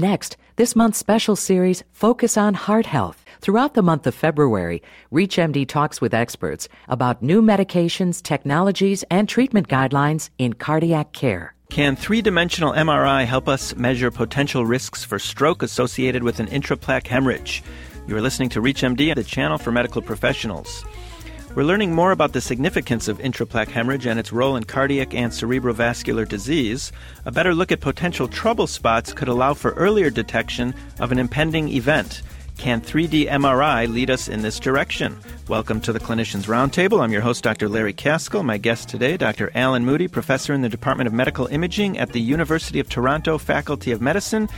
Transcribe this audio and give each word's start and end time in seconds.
Next, 0.00 0.38
this 0.56 0.74
month's 0.74 0.96
special 0.96 1.36
series, 1.36 1.84
Focus 1.92 2.38
on 2.38 2.54
Heart 2.54 2.86
Health. 2.86 3.22
Throughout 3.42 3.74
the 3.74 3.82
month 3.82 4.06
of 4.06 4.14
February, 4.14 4.82
ReachMD 5.12 5.68
talks 5.68 6.00
with 6.00 6.14
experts 6.14 6.70
about 6.88 7.22
new 7.22 7.42
medications, 7.42 8.22
technologies, 8.22 9.04
and 9.10 9.28
treatment 9.28 9.68
guidelines 9.68 10.30
in 10.38 10.54
cardiac 10.54 11.12
care. 11.12 11.52
Can 11.68 11.96
three 11.96 12.22
dimensional 12.22 12.72
MRI 12.72 13.26
help 13.26 13.46
us 13.46 13.76
measure 13.76 14.10
potential 14.10 14.64
risks 14.64 15.04
for 15.04 15.18
stroke 15.18 15.62
associated 15.62 16.22
with 16.22 16.40
an 16.40 16.46
intraplaque 16.46 17.06
hemorrhage? 17.06 17.62
You 18.08 18.16
are 18.16 18.22
listening 18.22 18.48
to 18.50 18.62
ReachMD, 18.62 19.14
the 19.14 19.22
channel 19.22 19.58
for 19.58 19.70
medical 19.70 20.00
professionals. 20.00 20.82
We're 21.56 21.64
learning 21.64 21.92
more 21.92 22.12
about 22.12 22.32
the 22.32 22.40
significance 22.40 23.08
of 23.08 23.18
intraplaque 23.18 23.66
hemorrhage 23.66 24.06
and 24.06 24.20
its 24.20 24.32
role 24.32 24.54
in 24.54 24.62
cardiac 24.62 25.14
and 25.14 25.32
cerebrovascular 25.32 26.28
disease. 26.28 26.92
A 27.24 27.32
better 27.32 27.56
look 27.56 27.72
at 27.72 27.80
potential 27.80 28.28
trouble 28.28 28.68
spots 28.68 29.12
could 29.12 29.26
allow 29.26 29.54
for 29.54 29.72
earlier 29.72 30.10
detection 30.10 30.72
of 31.00 31.10
an 31.10 31.18
impending 31.18 31.68
event. 31.70 32.22
Can 32.56 32.80
3D 32.80 33.28
MRI 33.28 33.92
lead 33.92 34.10
us 34.10 34.28
in 34.28 34.42
this 34.42 34.60
direction? 34.60 35.18
Welcome 35.48 35.80
to 35.80 35.92
the 35.92 35.98
Clinicians 35.98 36.44
Roundtable. 36.44 37.02
I'm 37.02 37.10
your 37.10 37.22
host, 37.22 37.42
Dr. 37.42 37.68
Larry 37.68 37.94
Kaskel. 37.94 38.44
My 38.44 38.56
guest 38.56 38.88
today, 38.88 39.16
Dr. 39.16 39.50
Alan 39.52 39.84
Moody, 39.84 40.06
professor 40.06 40.54
in 40.54 40.62
the 40.62 40.68
Department 40.68 41.08
of 41.08 41.12
Medical 41.12 41.48
Imaging 41.48 41.98
at 41.98 42.12
the 42.12 42.20
University 42.20 42.78
of 42.78 42.88
Toronto 42.88 43.38
Faculty 43.38 43.90
of 43.90 44.00
Medicine 44.00 44.48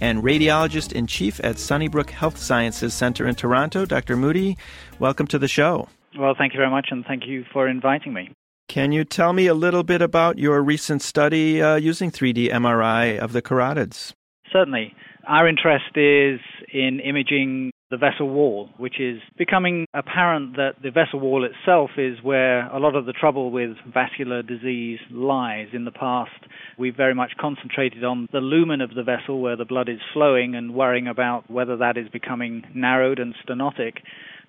and 0.00 0.24
radiologist 0.24 0.92
in 0.92 1.06
chief 1.06 1.38
at 1.44 1.60
Sunnybrook 1.60 2.10
Health 2.10 2.38
Sciences 2.38 2.92
Center 2.92 3.28
in 3.28 3.36
Toronto. 3.36 3.86
Dr. 3.86 4.16
Moody, 4.16 4.58
welcome 4.98 5.28
to 5.28 5.38
the 5.38 5.46
show. 5.46 5.86
Well, 6.18 6.34
thank 6.36 6.52
you 6.52 6.58
very 6.58 6.70
much, 6.70 6.88
and 6.90 7.04
thank 7.04 7.26
you 7.26 7.44
for 7.52 7.68
inviting 7.68 8.12
me. 8.12 8.30
Can 8.68 8.92
you 8.92 9.04
tell 9.04 9.32
me 9.32 9.46
a 9.46 9.54
little 9.54 9.82
bit 9.82 10.00
about 10.02 10.38
your 10.38 10.62
recent 10.62 11.02
study 11.02 11.60
uh, 11.60 11.76
using 11.76 12.10
3D 12.10 12.52
MRI 12.52 13.18
of 13.18 13.32
the 13.32 13.42
carotids? 13.42 14.12
Certainly. 14.52 14.94
Our 15.26 15.48
interest 15.48 15.96
is 15.96 16.40
in 16.72 17.00
imaging 17.00 17.72
the 17.90 17.96
vessel 17.96 18.28
wall, 18.28 18.70
which 18.78 19.00
is 19.00 19.20
becoming 19.36 19.86
apparent 19.94 20.56
that 20.56 20.74
the 20.82 20.92
vessel 20.92 21.18
wall 21.18 21.44
itself 21.44 21.90
is 21.98 22.18
where 22.22 22.68
a 22.68 22.78
lot 22.78 22.94
of 22.94 23.06
the 23.06 23.12
trouble 23.12 23.50
with 23.50 23.76
vascular 23.92 24.42
disease 24.42 25.00
lies. 25.10 25.66
In 25.72 25.84
the 25.84 25.90
past, 25.90 26.30
we've 26.78 26.96
very 26.96 27.14
much 27.14 27.32
concentrated 27.40 28.04
on 28.04 28.28
the 28.32 28.38
lumen 28.38 28.80
of 28.80 28.94
the 28.94 29.02
vessel 29.02 29.40
where 29.40 29.56
the 29.56 29.64
blood 29.64 29.88
is 29.88 29.98
flowing 30.12 30.54
and 30.54 30.74
worrying 30.74 31.08
about 31.08 31.50
whether 31.50 31.76
that 31.78 31.96
is 31.96 32.08
becoming 32.08 32.62
narrowed 32.74 33.18
and 33.18 33.34
stenotic. 33.44 33.98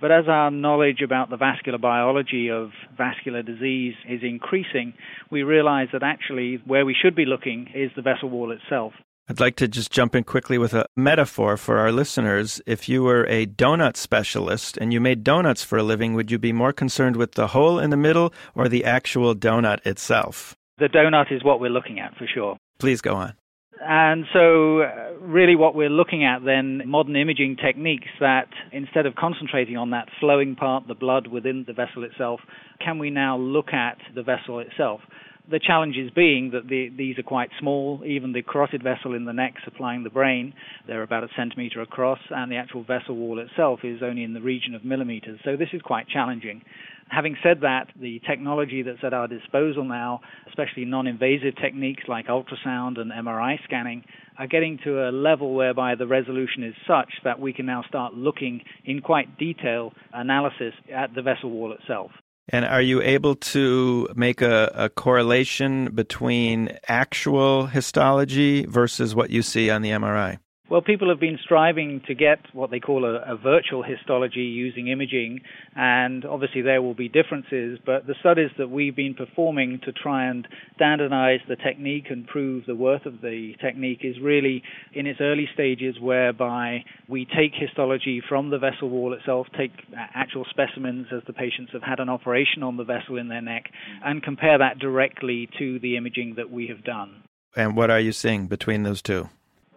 But 0.01 0.11
as 0.11 0.25
our 0.27 0.49
knowledge 0.49 1.01
about 1.03 1.29
the 1.29 1.37
vascular 1.37 1.77
biology 1.77 2.49
of 2.49 2.71
vascular 2.97 3.43
disease 3.43 3.93
is 4.09 4.21
increasing, 4.23 4.93
we 5.29 5.43
realize 5.43 5.89
that 5.93 6.01
actually 6.01 6.59
where 6.65 6.87
we 6.87 6.95
should 6.99 7.15
be 7.15 7.25
looking 7.25 7.69
is 7.75 7.91
the 7.95 8.01
vessel 8.01 8.29
wall 8.29 8.51
itself. 8.51 8.93
I'd 9.29 9.39
like 9.39 9.55
to 9.57 9.67
just 9.67 9.91
jump 9.91 10.15
in 10.15 10.23
quickly 10.23 10.57
with 10.57 10.73
a 10.73 10.87
metaphor 10.97 11.55
for 11.55 11.77
our 11.77 11.91
listeners. 11.91 12.59
If 12.65 12.89
you 12.89 13.03
were 13.03 13.25
a 13.27 13.45
donut 13.45 13.95
specialist 13.95 14.75
and 14.77 14.91
you 14.91 14.99
made 14.99 15.23
donuts 15.23 15.63
for 15.63 15.77
a 15.77 15.83
living, 15.83 16.15
would 16.15 16.31
you 16.31 16.39
be 16.39 16.51
more 16.51 16.73
concerned 16.73 17.15
with 17.15 17.33
the 17.33 17.47
hole 17.47 17.77
in 17.77 17.91
the 17.91 17.97
middle 17.97 18.33
or 18.55 18.67
the 18.67 18.83
actual 18.83 19.35
donut 19.35 19.85
itself? 19.85 20.55
The 20.79 20.87
donut 20.87 21.31
is 21.31 21.43
what 21.43 21.59
we're 21.59 21.69
looking 21.69 21.99
at 21.99 22.17
for 22.17 22.25
sure. 22.25 22.57
Please 22.79 23.01
go 23.01 23.13
on. 23.13 23.35
And 23.83 24.25
so, 24.31 24.81
uh, 24.81 25.13
really, 25.19 25.55
what 25.55 25.73
we're 25.73 25.89
looking 25.89 26.23
at 26.23 26.45
then, 26.45 26.83
modern 26.85 27.15
imaging 27.15 27.57
techniques 27.57 28.07
that 28.19 28.47
instead 28.71 29.05
of 29.05 29.15
concentrating 29.15 29.75
on 29.75 29.89
that 29.89 30.07
flowing 30.19 30.55
part, 30.55 30.87
the 30.87 30.93
blood 30.93 31.27
within 31.27 31.63
the 31.65 31.73
vessel 31.73 32.03
itself, 32.03 32.41
can 32.79 32.99
we 32.99 33.09
now 33.09 33.37
look 33.37 33.73
at 33.73 33.97
the 34.13 34.21
vessel 34.21 34.59
itself? 34.59 35.01
The 35.49 35.59
challenges 35.59 36.11
being 36.15 36.51
that 36.51 36.67
the, 36.67 36.89
these 36.95 37.17
are 37.17 37.23
quite 37.23 37.49
small. 37.59 38.01
Even 38.05 38.31
the 38.31 38.41
carotid 38.41 38.83
vessel 38.83 39.13
in 39.13 39.25
the 39.25 39.33
neck 39.33 39.55
supplying 39.65 40.03
the 40.03 40.09
brain, 40.09 40.53
they're 40.87 41.03
about 41.03 41.23
a 41.23 41.27
centimeter 41.35 41.81
across, 41.81 42.19
and 42.29 42.51
the 42.51 42.55
actual 42.55 42.83
vessel 42.83 43.15
wall 43.15 43.39
itself 43.39 43.79
is 43.83 44.01
only 44.03 44.23
in 44.23 44.33
the 44.33 44.41
region 44.41 44.75
of 44.75 44.85
millimeters. 44.85 45.39
So 45.43 45.57
this 45.57 45.69
is 45.73 45.81
quite 45.81 46.07
challenging. 46.07 46.61
Having 47.09 47.35
said 47.43 47.61
that, 47.61 47.87
the 47.99 48.21
technology 48.25 48.83
that's 48.83 49.03
at 49.03 49.13
our 49.13 49.27
disposal 49.27 49.83
now, 49.83 50.21
especially 50.47 50.85
non 50.85 51.07
invasive 51.07 51.55
techniques 51.61 52.03
like 52.07 52.27
ultrasound 52.27 52.97
and 52.99 53.11
MRI 53.11 53.61
scanning, 53.65 54.05
are 54.37 54.47
getting 54.47 54.79
to 54.85 55.09
a 55.09 55.11
level 55.11 55.53
whereby 55.53 55.95
the 55.95 56.07
resolution 56.07 56.63
is 56.63 56.73
such 56.87 57.09
that 57.25 57.39
we 57.39 57.51
can 57.51 57.65
now 57.65 57.83
start 57.87 58.13
looking 58.13 58.61
in 58.85 59.01
quite 59.01 59.37
detail 59.37 59.91
analysis 60.13 60.73
at 60.93 61.13
the 61.13 61.21
vessel 61.21 61.49
wall 61.49 61.73
itself. 61.73 62.11
And 62.51 62.65
are 62.65 62.81
you 62.81 63.01
able 63.01 63.35
to 63.35 64.09
make 64.13 64.41
a, 64.41 64.71
a, 64.75 64.89
correlation 64.89 65.85
between 65.95 66.77
actual 66.87 67.67
histology 67.67 68.65
versus 68.65 69.15
what 69.15 69.29
you 69.29 69.41
see 69.41 69.69
on 69.69 69.81
the 69.81 69.91
MRI? 69.91 70.37
Well, 70.71 70.81
people 70.81 71.09
have 71.09 71.19
been 71.19 71.37
striving 71.43 72.01
to 72.07 72.15
get 72.15 72.39
what 72.53 72.71
they 72.71 72.79
call 72.79 73.03
a, 73.03 73.33
a, 73.33 73.35
virtual 73.35 73.83
histology 73.83 74.39
using 74.39 74.87
imaging, 74.87 75.41
and 75.75 76.23
obviously 76.23 76.61
there 76.61 76.81
will 76.81 76.93
be 76.93 77.09
differences, 77.09 77.77
but 77.85 78.07
the 78.07 78.15
studies 78.21 78.51
that 78.57 78.69
we've 78.69 78.95
been 78.95 79.13
performing 79.13 79.81
to 79.83 79.91
try 79.91 80.27
and 80.27 80.47
standardize 80.75 81.41
the 81.49 81.57
technique 81.57 82.05
and 82.09 82.25
prove 82.25 82.63
the 82.67 82.73
worth 82.73 83.05
of 83.05 83.19
the 83.19 83.51
technique 83.59 83.99
is 84.03 84.15
really 84.21 84.63
in 84.93 85.07
its 85.07 85.19
early 85.19 85.49
stages, 85.53 85.99
whereby 85.99 86.85
we 87.09 87.25
take 87.25 87.51
histology 87.53 88.23
from 88.29 88.49
the 88.49 88.57
vessel 88.57 88.89
wall 88.89 89.11
itself, 89.11 89.47
take 89.57 89.73
actual 90.15 90.45
specimens 90.49 91.07
as 91.13 91.21
the 91.27 91.33
patients 91.33 91.73
have 91.73 91.83
had 91.83 91.99
an 91.99 92.07
operation 92.07 92.63
on 92.63 92.77
the 92.77 92.85
vessel 92.85 93.17
in 93.17 93.27
their 93.27 93.41
neck, 93.41 93.65
and 94.05 94.23
compare 94.23 94.57
that 94.59 94.79
directly 94.79 95.49
to 95.59 95.79
the 95.79 95.97
imaging 95.97 96.35
that 96.37 96.49
we 96.49 96.67
have 96.67 96.85
done. 96.85 97.23
And 97.57 97.75
what 97.75 97.89
are 97.89 97.99
you 97.99 98.13
seeing 98.13 98.47
between 98.47 98.83
those 98.83 99.01
two? 99.01 99.27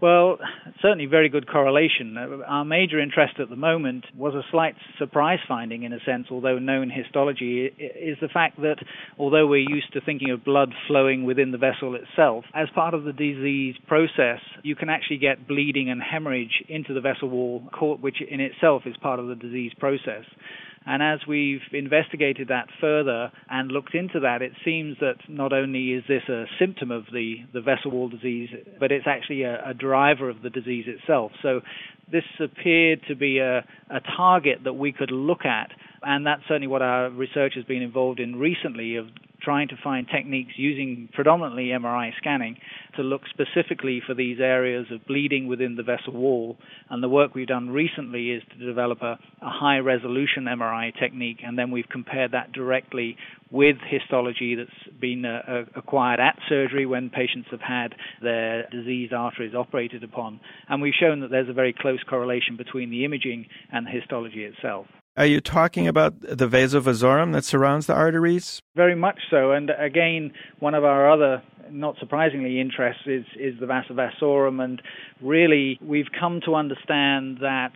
Well, 0.04 0.36
certainly 0.82 1.06
very 1.06 1.30
good 1.30 1.48
correlation. 1.48 2.18
Our 2.46 2.66
major 2.66 3.00
interest 3.00 3.40
at 3.40 3.48
the 3.48 3.56
moment 3.56 4.04
was 4.14 4.34
a 4.34 4.42
slight 4.50 4.74
surprise 4.98 5.38
finding, 5.48 5.84
in 5.84 5.94
a 5.94 5.98
sense, 6.04 6.26
although 6.30 6.58
known 6.58 6.90
histology, 6.90 7.70
is 7.78 8.18
the 8.20 8.28
fact 8.28 8.60
that 8.60 8.76
although 9.18 9.46
we're 9.46 9.66
used 9.66 9.94
to 9.94 10.02
thinking 10.02 10.30
of 10.30 10.44
blood 10.44 10.74
flowing 10.88 11.24
within 11.24 11.52
the 11.52 11.56
vessel 11.56 11.94
itself, 11.94 12.44
as 12.54 12.68
part 12.74 12.92
of 12.92 13.04
the 13.04 13.14
disease 13.14 13.76
process, 13.88 14.40
you 14.62 14.76
can 14.76 14.90
actually 14.90 15.16
get 15.16 15.48
bleeding 15.48 15.88
and 15.88 16.02
hemorrhage 16.02 16.62
into 16.68 16.92
the 16.92 17.00
vessel 17.00 17.30
wall, 17.30 17.60
which 17.98 18.20
in 18.20 18.40
itself 18.40 18.82
is 18.84 18.94
part 18.98 19.18
of 19.18 19.28
the 19.28 19.34
disease 19.34 19.72
process. 19.80 20.26
And 20.86 21.02
as 21.02 21.20
we've 21.26 21.62
investigated 21.72 22.48
that 22.48 22.66
further 22.80 23.32
and 23.48 23.70
looked 23.70 23.94
into 23.94 24.20
that, 24.20 24.42
it 24.42 24.52
seems 24.64 24.96
that 25.00 25.16
not 25.28 25.52
only 25.52 25.92
is 25.92 26.04
this 26.06 26.22
a 26.28 26.44
symptom 26.58 26.90
of 26.90 27.04
the, 27.12 27.36
the 27.52 27.60
vessel 27.60 27.90
wall 27.90 28.08
disease, 28.08 28.50
but 28.78 28.92
it's 28.92 29.06
actually 29.06 29.42
a, 29.42 29.70
a 29.70 29.74
driver 29.74 30.28
of 30.28 30.42
the 30.42 30.50
disease 30.50 30.84
itself. 30.86 31.32
So 31.42 31.62
this 32.12 32.24
appeared 32.38 33.00
to 33.08 33.14
be 33.14 33.38
a, 33.38 33.58
a 33.88 34.00
target 34.16 34.58
that 34.64 34.74
we 34.74 34.92
could 34.92 35.10
look 35.10 35.44
at, 35.46 35.70
and 36.02 36.26
that's 36.26 36.42
certainly 36.48 36.68
what 36.68 36.82
our 36.82 37.08
research 37.08 37.54
has 37.56 37.64
been 37.64 37.82
involved 37.82 38.20
in 38.20 38.36
recently 38.36 38.96
of 38.96 39.06
trying 39.44 39.68
to 39.68 39.76
find 39.82 40.06
techniques 40.08 40.52
using 40.56 41.08
predominantly 41.12 41.66
MRI 41.66 42.10
scanning 42.18 42.56
to 42.96 43.02
look 43.02 43.22
specifically 43.28 44.00
for 44.06 44.14
these 44.14 44.38
areas 44.40 44.86
of 44.90 45.06
bleeding 45.06 45.46
within 45.46 45.76
the 45.76 45.82
vessel 45.82 46.12
wall. 46.12 46.56
And 46.90 47.02
the 47.02 47.08
work 47.08 47.34
we've 47.34 47.46
done 47.46 47.70
recently 47.70 48.30
is 48.30 48.42
to 48.50 48.66
develop 48.66 49.02
a, 49.02 49.18
a 49.42 49.50
high 49.50 49.78
resolution 49.78 50.44
MRI 50.44 50.98
technique, 50.98 51.38
and 51.44 51.58
then 51.58 51.70
we've 51.70 51.88
compared 51.90 52.32
that 52.32 52.52
directly 52.52 53.16
with 53.50 53.76
histology 53.88 54.56
that's 54.56 54.98
been 55.00 55.24
uh, 55.24 55.40
uh, 55.46 55.64
acquired 55.76 56.20
at 56.20 56.36
surgery 56.48 56.86
when 56.86 57.10
patients 57.10 57.48
have 57.50 57.60
had 57.60 57.94
their 58.22 58.68
diseased 58.70 59.12
arteries 59.12 59.54
operated 59.54 60.02
upon. 60.02 60.40
And 60.68 60.82
we've 60.82 60.94
shown 60.98 61.20
that 61.20 61.30
there's 61.30 61.48
a 61.48 61.52
very 61.52 61.74
close 61.78 62.02
correlation 62.08 62.56
between 62.56 62.90
the 62.90 63.04
imaging 63.04 63.46
and 63.72 63.86
the 63.86 63.90
histology 63.90 64.44
itself. 64.44 64.86
Are 65.16 65.26
you 65.26 65.40
talking 65.40 65.86
about 65.86 66.20
the 66.20 66.48
vasa 66.48 66.80
vasorum 66.80 67.32
that 67.34 67.44
surrounds 67.44 67.86
the 67.86 67.94
arteries? 67.94 68.60
Very 68.74 68.96
much 68.96 69.20
so. 69.30 69.52
And 69.52 69.70
again, 69.78 70.32
one 70.58 70.74
of 70.74 70.82
our 70.82 71.08
other, 71.08 71.40
not 71.70 71.96
surprisingly, 72.00 72.60
interests 72.60 73.04
is, 73.06 73.24
is 73.38 73.54
the 73.60 73.66
vasa 73.66 73.92
vasorum. 73.92 74.62
And 74.62 74.82
really, 75.22 75.78
we've 75.80 76.08
come 76.18 76.40
to 76.46 76.56
understand 76.56 77.38
that 77.42 77.70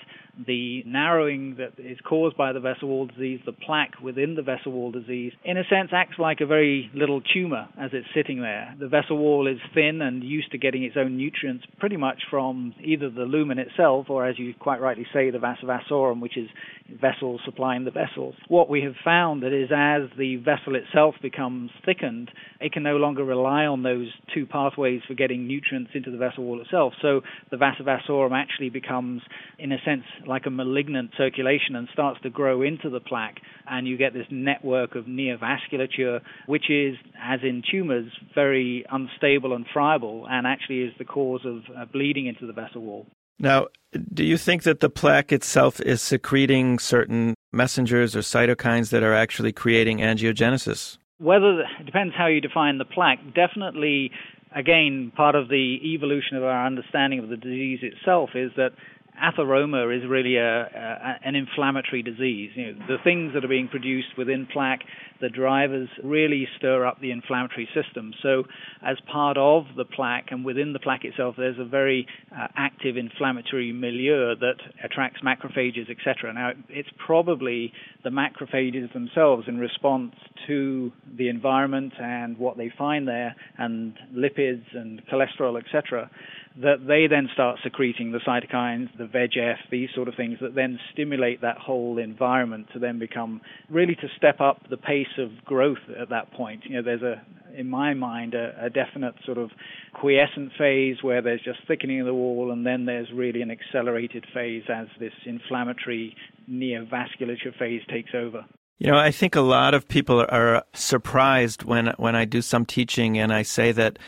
the 0.47 0.83
narrowing 0.87 1.57
that 1.57 1.73
is 1.79 1.99
caused 2.09 2.37
by 2.37 2.53
the 2.53 2.61
vessel 2.61 2.89
wall 2.89 3.07
disease, 3.07 3.41
the 3.45 3.53
plaque 3.53 4.01
within 4.03 4.35
the 4.35 4.43
vessel 4.43 4.73
wall 4.73 4.91
disease, 4.91 5.33
in 5.45 5.57
a 5.57 5.65
sense 5.65 5.91
acts 5.93 6.19
like 6.19 6.41
a 6.41 6.47
very 6.47 6.91
little 6.95 7.21
tumor 7.21 7.69
as 7.79 7.91
it's 7.93 8.07
sitting 8.15 8.41
there. 8.41 8.75
The 8.79 8.89
vessel 8.89 9.19
wall 9.19 9.47
is 9.47 9.59
thin 9.75 10.01
and 10.03 10.23
used 10.23 10.53
to 10.53 10.59
getting 10.59 10.85
its 10.85 10.97
own 10.97 11.17
nutrients 11.17 11.65
pretty 11.79 11.97
much 11.97 12.23
from 12.31 12.75
either 12.83 13.11
the 13.11 13.23
lumen 13.23 13.59
itself 13.59 14.07
or, 14.09 14.27
as 14.27 14.39
you 14.39 14.55
quite 14.59 14.81
rightly 14.81 15.07
say, 15.13 15.31
the 15.31 15.39
vasa 15.39 15.67
vasorum, 15.67 16.21
which 16.21 16.37
is 16.37 16.49
vessels 17.01 17.41
supplying 17.45 17.85
the 17.85 17.91
vessels. 17.91 18.35
What 18.49 18.69
we 18.69 18.83
have 18.83 18.95
found 19.05 19.43
that 19.43 19.53
is 19.53 19.71
as 19.75 20.09
the 20.17 20.37
vessel 20.37 20.75
itself 20.75 21.17
becomes 21.21 21.71
thickened, 21.85 22.31
it 22.61 22.73
can 22.73 22.83
no 22.83 22.97
longer 22.97 23.25
rely 23.25 23.67
on 23.67 23.83
those 23.83 24.09
two 24.35 24.47
pathways 24.47 25.03
for 25.07 25.15
getting 25.15 25.47
nutrients 25.47 25.91
into 25.95 26.11
the 26.11 26.17
vessel 26.17 26.45
wall 26.45 26.61
itself. 26.61 26.95
So 27.03 27.23
the 27.51 27.57
vasa 27.57 27.83
vasorum 27.83 28.33
actually 28.33 28.71
becomes, 28.71 29.23
in 29.59 29.73
a 29.73 29.79
sense, 29.85 30.05
like 30.29 30.47
a 30.47 30.51
malignant 30.51 31.11
circulation 31.17 31.75
and 31.75 31.89
starts 31.93 32.21
to 32.23 32.31
grow 32.31 32.63
into 32.63 32.91
the 32.91 33.01
plaque, 33.01 33.41
and 33.67 33.89
you 33.89 33.97
get 33.97 34.13
this 34.13 34.27
network 34.31 34.95
of 34.95 35.07
neovasculature, 35.07 36.21
which 36.47 36.71
is, 36.71 36.97
as 37.21 37.41
in 37.43 37.63
tumors, 37.69 38.13
very 38.35 38.85
unstable 38.91 39.55
and 39.55 39.67
friable, 39.73 40.27
and 40.29 40.47
actually 40.47 40.83
is 40.83 40.93
the 40.99 41.05
cause 41.05 41.41
of 41.45 41.63
uh, 41.77 41.85
bleeding 41.87 42.27
into 42.27 42.47
the 42.47 42.53
vessel 42.53 42.83
wall. 42.83 43.07
Now, 43.39 43.69
do 44.13 44.25
you 44.25 44.37
think 44.37 44.65
that 44.65 44.81
the 44.81 44.91
plaque 44.91 45.33
itself 45.33 45.81
is 45.81 46.03
secreting 46.03 46.79
certain 46.79 47.35
messengers 47.53 48.17
or 48.17 48.21
cytokines 48.21 48.91
that 48.91 49.03
are 49.03 49.15
actually 49.15 49.53
creating 49.53 49.99
angiogenesis? 49.99 50.99
Whether 51.19 51.61
it 51.81 51.87
depends 51.87 52.15
how 52.17 52.27
you 52.27 52.41
define 52.41 52.79
the 52.79 52.85
plaque. 52.85 53.19
Definitely, 53.35 54.11
again, 54.55 55.13
part 55.17 55.35
of 55.35 55.49
the 55.49 55.79
evolution 55.95 56.37
of 56.37 56.43
our 56.43 56.67
understanding 56.67 57.19
of 57.21 57.29
the 57.29 57.37
disease 57.37 57.81
itself 57.83 58.31
is 58.35 58.51
that 58.57 58.73
atheroma 59.19 59.97
is 59.97 60.09
really 60.09 60.37
a, 60.37 60.63
a, 60.63 61.19
an 61.25 61.35
inflammatory 61.35 62.03
disease. 62.03 62.51
You 62.55 62.73
know, 62.73 62.87
the 62.87 62.97
things 63.03 63.35
that 63.35 63.45
are 63.45 63.49
being 63.49 63.69
produced 63.69 64.17
within 64.17 64.47
plaque, 64.53 64.81
the 65.21 65.29
drivers 65.29 65.89
really 66.03 66.47
stir 66.57 66.87
up 66.87 67.01
the 67.01 67.11
inflammatory 67.11 67.69
system. 67.75 68.13
So, 68.23 68.45
as 68.83 68.97
part 69.11 69.37
of 69.37 69.65
the 69.77 69.85
plaque 69.85 70.29
and 70.31 70.45
within 70.45 70.73
the 70.73 70.79
plaque 70.79 71.05
itself, 71.05 71.35
there's 71.37 71.59
a 71.59 71.65
very 71.65 72.07
uh, 72.33 72.47
active 72.57 72.97
inflammatory 72.97 73.73
milieu 73.73 74.35
that 74.37 74.57
attracts 74.83 75.21
macrophages, 75.23 75.91
etc. 75.91 76.33
Now, 76.33 76.53
it's 76.69 76.89
probably 77.05 77.73
the 78.05 78.11
macrophages 78.11 78.93
themselves 78.93 79.45
in 79.49 79.59
response 79.59 80.15
to 80.47 80.93
the 81.17 81.29
environment 81.29 81.93
and 81.99 82.39
what 82.39 82.57
they 82.57 82.71
find 82.79 83.09
there, 83.09 83.35
and 83.59 83.95
lipids 84.15 84.65
and 84.75 85.03
cholesterol, 85.07 85.61
etc 85.61 86.11
that 86.57 86.87
they 86.87 87.07
then 87.07 87.29
start 87.33 87.59
secreting 87.63 88.13
the 88.13 88.19
cytokines, 88.19 88.89
the 88.99 89.05
VEGF, 89.05 89.57
these 89.71 89.89
sort 89.95 90.09
of 90.09 90.15
things 90.15 90.39
that 90.41 90.55
then 90.55 90.79
stimulate 90.93 91.41
that 91.43 91.59
whole 91.59 91.99
environment 91.99 92.67
to 92.73 92.79
then 92.79 92.99
become 92.99 93.41
really 93.71 93.95
to 93.95 94.09
step 94.17 94.41
up 94.41 94.69
the 94.69 94.77
pace 94.77 95.19
of 95.19 95.31
growth 95.45 95.79
at 96.01 96.09
that 96.09 96.33
point. 96.33 96.65
You 96.65 96.77
know, 96.77 96.83
there's 96.83 97.03
a, 97.03 97.23
in 97.57 97.69
my 97.69 97.95
mind, 97.95 98.35
a, 98.35 98.55
a 98.61 98.71
definite 98.71 99.15
sort 99.25 99.39
of 99.39 99.51
quiescent 99.95 100.53
phase 100.59 100.97
where 101.03 101.23
there's 101.23 101.43
just 101.43 101.61
thickening 101.67 102.01
of 102.01 102.07
the 102.07 102.15
wall, 102.15 102.51
and 102.51 102.67
then 102.67 102.87
there's 102.87 103.11
really 103.13 103.43
an 103.43 103.51
accelerated 103.51 104.27
phase 104.35 104.65
as 104.69 104.89
this 104.99 105.13
inflammatory 105.27 106.17
neovasculature 106.51 107.57
phase 107.59 107.83
takes 107.89 108.11
over. 108.15 108.45
You 108.79 108.93
know, 108.93 108.97
I 108.97 109.11
think 109.11 109.35
a 109.35 109.41
lot 109.41 109.75
of 109.75 109.89
people 109.89 110.25
are 110.29 110.65
surprised 110.73 111.65
when 111.65 111.89
when 111.97 112.15
I 112.15 112.25
do 112.25 112.41
some 112.41 112.65
teaching 112.65 113.19
and 113.19 113.33
I 113.33 113.43
say 113.43 113.73
that 113.73 113.99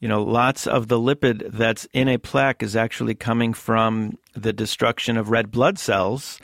you 0.00 0.08
know, 0.08 0.22
lots 0.22 0.66
of 0.66 0.88
the 0.88 0.98
lipid 0.98 1.50
that's 1.52 1.86
in 1.92 2.08
a 2.08 2.18
plaque 2.18 2.62
is 2.62 2.74
actually 2.74 3.14
coming 3.14 3.52
from 3.52 4.18
the 4.34 4.52
destruction 4.52 5.16
of 5.16 5.28
red 5.28 5.50
blood 5.50 5.78
cells 5.78 6.40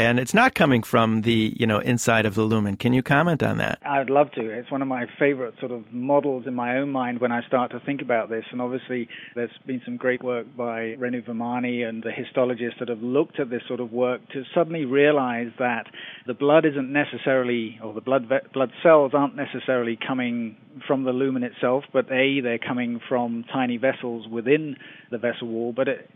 and 0.00 0.18
it's 0.18 0.32
not 0.32 0.54
coming 0.54 0.82
from 0.82 1.22
the 1.22 1.54
you 1.58 1.66
know 1.66 1.78
inside 1.78 2.24
of 2.24 2.34
the 2.34 2.42
lumen. 2.42 2.76
Can 2.76 2.92
you 2.92 3.02
comment 3.02 3.42
on 3.42 3.58
that? 3.58 3.78
I'd 3.84 4.08
love 4.08 4.32
to. 4.32 4.40
It's 4.40 4.70
one 4.70 4.82
of 4.82 4.88
my 4.88 5.06
favorite 5.18 5.54
sort 5.58 5.72
of 5.72 5.92
models 5.92 6.46
in 6.46 6.54
my 6.54 6.78
own 6.78 6.90
mind 6.90 7.20
when 7.20 7.32
I 7.32 7.46
start 7.46 7.70
to 7.72 7.80
think 7.80 8.00
about 8.00 8.30
this. 8.30 8.44
And 8.50 8.62
obviously, 8.62 9.08
there's 9.34 9.50
been 9.66 9.82
some 9.84 9.96
great 9.96 10.22
work 10.22 10.46
by 10.56 10.96
Renu 10.98 11.26
Virmani 11.26 11.86
and 11.86 12.02
the 12.02 12.12
histologists 12.12 12.78
that 12.80 12.88
have 12.88 13.02
looked 13.02 13.38
at 13.40 13.50
this 13.50 13.62
sort 13.68 13.80
of 13.80 13.92
work 13.92 14.26
to 14.30 14.44
suddenly 14.54 14.86
realize 14.86 15.50
that 15.58 15.86
the 16.30 16.34
blood 16.34 16.64
isn't 16.64 16.92
necessarily, 16.92 17.80
or 17.82 17.92
the 17.92 18.00
blood 18.00 18.26
ve- 18.28 18.46
blood 18.54 18.70
cells 18.84 19.10
aren't 19.14 19.34
necessarily 19.34 19.98
coming 20.06 20.56
from 20.86 21.02
the 21.02 21.10
lumen 21.10 21.42
itself, 21.42 21.82
but 21.92 22.08
a 22.12 22.40
they're 22.40 22.56
coming 22.56 23.00
from 23.08 23.44
tiny 23.52 23.78
vessels 23.78 24.28
within 24.28 24.76
the 25.10 25.18
vessel 25.18 25.48
wall. 25.48 25.72
But 25.74 25.88
it, 25.88 26.10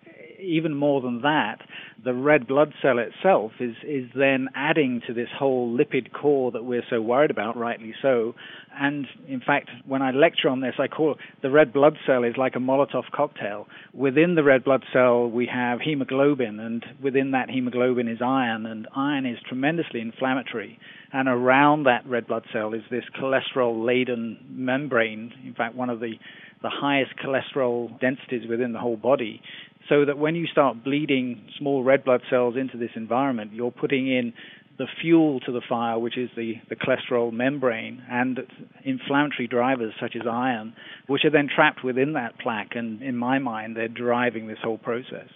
even 0.44 0.74
more 0.74 1.00
than 1.00 1.22
that, 1.22 1.58
the 2.04 2.14
red 2.14 2.46
blood 2.46 2.72
cell 2.82 2.98
itself 2.98 3.52
is, 3.60 3.74
is 3.82 4.08
then 4.14 4.48
adding 4.54 5.00
to 5.06 5.14
this 5.14 5.28
whole 5.36 5.76
lipid 5.76 6.12
core 6.12 6.50
that 6.52 6.64
we're 6.64 6.84
so 6.90 7.00
worried 7.00 7.30
about, 7.30 7.56
rightly 7.56 7.94
so. 8.02 8.34
And 8.78 9.06
in 9.28 9.40
fact, 9.40 9.70
when 9.86 10.02
I 10.02 10.10
lecture 10.10 10.48
on 10.48 10.60
this, 10.60 10.74
I 10.78 10.88
call 10.88 11.16
the 11.42 11.50
red 11.50 11.72
blood 11.72 11.96
cell 12.06 12.24
is 12.24 12.34
like 12.36 12.56
a 12.56 12.58
Molotov 12.58 13.04
cocktail. 13.14 13.66
Within 13.92 14.34
the 14.34 14.42
red 14.42 14.64
blood 14.64 14.84
cell, 14.92 15.28
we 15.28 15.46
have 15.46 15.80
hemoglobin, 15.80 16.60
and 16.60 16.84
within 17.02 17.30
that 17.30 17.50
hemoglobin 17.50 18.08
is 18.08 18.18
iron, 18.20 18.66
and 18.66 18.86
iron 18.94 19.26
is 19.26 19.38
tremendously 19.48 20.00
inflammatory. 20.00 20.78
And 21.12 21.28
around 21.28 21.84
that 21.84 22.06
red 22.06 22.26
blood 22.26 22.44
cell 22.52 22.74
is 22.74 22.82
this 22.90 23.04
cholesterol 23.18 23.86
laden 23.86 24.38
membrane, 24.50 25.32
in 25.46 25.54
fact, 25.54 25.74
one 25.74 25.90
of 25.90 26.00
the 26.00 26.14
the 26.62 26.70
highest 26.70 27.12
cholesterol 27.22 27.90
densities 28.00 28.48
within 28.48 28.72
the 28.72 28.78
whole 28.78 28.96
body 28.96 29.42
so 29.88 30.04
that 30.04 30.18
when 30.18 30.34
you 30.34 30.46
start 30.46 30.82
bleeding 30.82 31.46
small 31.58 31.82
red 31.82 32.04
blood 32.04 32.22
cells 32.30 32.56
into 32.56 32.76
this 32.76 32.90
environment, 32.96 33.52
you're 33.52 33.70
putting 33.70 34.06
in 34.08 34.32
the 34.78 34.86
fuel 35.00 35.40
to 35.40 35.52
the 35.52 35.60
fire, 35.68 35.98
which 35.98 36.18
is 36.18 36.30
the, 36.36 36.54
the 36.68 36.76
cholesterol 36.76 37.32
membrane, 37.32 38.02
and 38.10 38.40
inflammatory 38.84 39.46
drivers 39.46 39.92
such 40.00 40.16
as 40.16 40.22
iron, 40.28 40.74
which 41.06 41.24
are 41.24 41.30
then 41.30 41.48
trapped 41.54 41.84
within 41.84 42.14
that 42.14 42.38
plaque. 42.40 42.74
And 42.74 43.02
in 43.02 43.16
my 43.16 43.38
mind, 43.38 43.76
they're 43.76 43.88
driving 43.88 44.48
this 44.48 44.58
whole 44.62 44.78
process. 44.78 45.28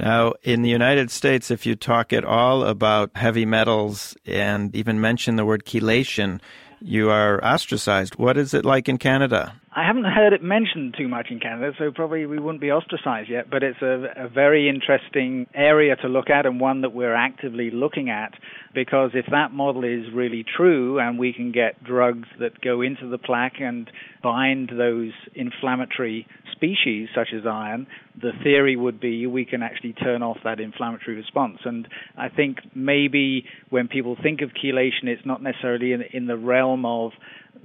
Now, 0.00 0.34
in 0.42 0.62
the 0.62 0.70
United 0.70 1.10
States, 1.10 1.50
if 1.50 1.66
you 1.66 1.74
talk 1.74 2.12
at 2.12 2.24
all 2.24 2.62
about 2.62 3.10
heavy 3.16 3.44
metals 3.44 4.16
and 4.24 4.74
even 4.74 5.00
mention 5.00 5.36
the 5.36 5.44
word 5.44 5.64
chelation, 5.64 6.40
you 6.80 7.10
are 7.10 7.44
ostracized. 7.44 8.16
What 8.16 8.36
is 8.36 8.54
it 8.54 8.64
like 8.64 8.88
in 8.88 8.98
Canada? 8.98 9.60
I 9.78 9.86
haven't 9.86 10.06
heard 10.06 10.32
it 10.32 10.42
mentioned 10.42 10.96
too 10.98 11.06
much 11.06 11.28
in 11.30 11.38
Canada, 11.38 11.70
so 11.78 11.92
probably 11.92 12.26
we 12.26 12.40
wouldn't 12.40 12.60
be 12.60 12.72
ostracized 12.72 13.30
yet. 13.30 13.48
But 13.48 13.62
it's 13.62 13.80
a, 13.80 14.24
a, 14.24 14.28
very 14.28 14.68
interesting 14.68 15.46
area 15.54 15.94
to 16.02 16.08
look 16.08 16.30
at 16.30 16.46
and 16.46 16.58
one 16.58 16.80
that 16.80 16.92
we're 16.92 17.14
actively 17.14 17.70
looking 17.70 18.10
at 18.10 18.34
because 18.74 19.12
if 19.14 19.26
that 19.30 19.52
model 19.52 19.84
is 19.84 20.12
really 20.12 20.44
true 20.56 20.98
and 20.98 21.16
we 21.16 21.32
can 21.32 21.52
get 21.52 21.84
drugs 21.84 22.26
that 22.40 22.60
go 22.60 22.82
into 22.82 23.08
the 23.08 23.18
plaque 23.18 23.60
and 23.60 23.88
bind 24.20 24.72
those 24.76 25.12
inflammatory 25.36 26.26
species 26.50 27.08
such 27.14 27.28
as 27.32 27.46
iron, 27.46 27.86
the 28.20 28.32
theory 28.42 28.74
would 28.74 28.98
be 28.98 29.28
we 29.28 29.44
can 29.44 29.62
actually 29.62 29.92
turn 29.92 30.24
off 30.24 30.38
that 30.42 30.58
inflammatory 30.58 31.16
response. 31.16 31.58
And 31.64 31.86
I 32.16 32.28
think 32.28 32.58
maybe 32.74 33.44
when 33.70 33.86
people 33.86 34.16
think 34.20 34.40
of 34.40 34.50
chelation, 34.50 35.04
it's 35.04 35.24
not 35.24 35.40
necessarily 35.40 35.92
in, 35.92 36.02
in 36.12 36.26
the 36.26 36.36
realm 36.36 36.84
of 36.84 37.12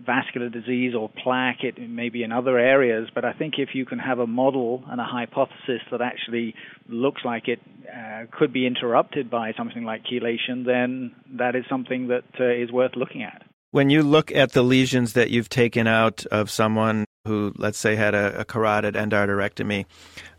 vascular 0.06 0.50
disease 0.50 0.94
or 0.95 1.10
plaque, 1.10 1.63
it 1.63 1.80
may 1.90 2.10
be 2.10 2.24
in 2.24 2.31
other 2.31 2.57
areas, 2.57 3.10
but 3.13 3.25
I 3.25 3.34
think 3.34 3.56
if 3.57 3.69
you 3.74 3.86
can 3.86 4.00
have 4.00 4.19
a 4.19 4.28
model 4.28 4.84
and 4.90 5.00
a 5.00 5.06
hypothesis 5.06 5.81
that 5.92 6.01
actually 6.01 6.56
looks 6.88 7.22
like 7.24 7.48
it 7.48 7.60
uh, 7.88 8.25
could 8.31 8.54
be 8.54 8.66
interrupted 8.66 9.30
by 9.30 9.54
something 9.57 9.84
like 9.84 10.04
chelation, 10.06 10.66
then 10.66 11.16
that 11.38 11.56
is 11.56 11.63
something 11.69 12.07
that 12.07 12.24
uh, 12.40 12.45
is 12.45 12.72
worth 12.72 12.95
looking 12.95 13.24
at. 13.24 13.44
When 13.72 13.90
you 13.90 14.04
look 14.04 14.31
at 14.31 14.51
the 14.51 14.62
lesions 14.62 15.13
that 15.13 15.31
you've 15.31 15.50
taken 15.50 15.88
out 15.88 16.28
of 16.28 16.51
someone 16.51 17.06
who, 17.25 17.54
let's 17.57 17.80
say, 17.80 17.96
had 17.96 18.13
a, 18.13 18.42
a 18.42 18.46
carotid 18.46 18.94
endarterectomy, 18.94 19.86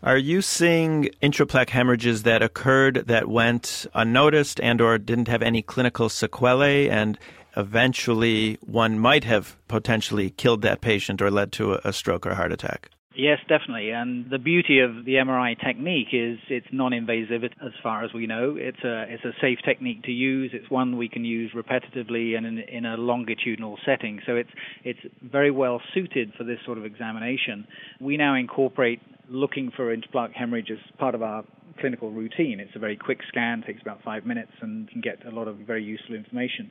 are 0.05 0.17
you 0.17 0.41
seeing 0.41 1.09
intraplaque 1.21 1.71
hemorrhages 1.71 2.23
that 2.23 2.43
occurred 2.43 3.05
that 3.07 3.27
went 3.27 3.87
unnoticed 3.93 4.61
and 4.61 4.81
or 4.81 4.99
didn't 4.99 5.27
have 5.27 5.43
any 5.43 5.63
clinical 5.63 6.09
sequelae 6.09 6.89
and 6.89 7.19
eventually 7.57 8.59
one 8.61 8.99
might 8.99 9.25
have 9.25 9.57
potentially 9.69 10.31
killed 10.31 10.63
that 10.63 10.81
patient 10.81 11.23
or 11.23 11.31
led 11.31 11.53
to 11.53 11.79
a, 11.85 11.93
stroke 11.93 12.27
or 12.27 12.35
heart 12.35 12.53
attack. 12.53 12.91
Yes, 13.17 13.39
definitely. 13.49 13.91
And 13.91 14.29
the 14.29 14.39
beauty 14.39 14.81
of 14.81 15.05
the 15.05 15.15
MRI 15.15 15.55
technique 15.65 16.09
is 16.13 16.37
it's 16.49 16.67
non-invasive 16.73 17.45
as 17.45 17.73
far 17.81 18.05
as 18.05 18.13
we 18.13 18.27
know. 18.27 18.57
It's 18.59 18.83
a 18.83 19.05
it's 19.09 19.25
a 19.25 19.31
safe 19.41 19.59
technique 19.65 20.03
to 20.05 20.11
use. 20.11 20.51
It's 20.53 20.69
one 20.69 20.97
we 20.97 21.09
can 21.09 21.25
use 21.25 21.53
repetitively 21.55 22.37
and 22.37 22.45
in, 22.45 22.59
in 22.59 22.85
a 22.85 22.97
longitudinal 22.97 23.79
setting. 23.87 24.21
So 24.27 24.35
it's 24.35 24.51
it's 24.83 24.99
very 25.23 25.53
well 25.53 25.81
suited 25.95 26.33
for 26.37 26.43
this 26.43 26.59
sort 26.67 26.77
of 26.77 26.85
examination. 26.85 27.69
We 28.01 28.17
now 28.17 28.35
incorporate 28.35 29.01
looking 29.29 29.71
for 29.77 29.97
intraplaque 29.97 30.33
hemorrhage 30.33 30.71
as 30.73 30.79
part 30.99 31.15
of 31.15 31.23
our 31.23 31.45
clinical 31.79 32.11
routine. 32.11 32.59
It's 32.59 32.75
a 32.75 32.79
very 32.81 32.97
quick 32.97 33.21
scan, 33.29 33.63
takes 33.65 33.81
about 33.81 34.03
five 34.03 34.27
minutes, 34.27 34.53
and 34.61 34.89
can 34.91 35.01
get 35.01 35.25
a 35.25 35.31
lot 35.31 35.47
of 35.47 35.57
very 35.59 35.85
useful 35.85 36.17
information 36.17 36.71